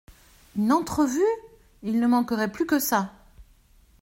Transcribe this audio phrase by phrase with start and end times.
[0.55, 1.21] Une entrevue!…
[1.83, 3.13] il ne manquerait plus que ça!…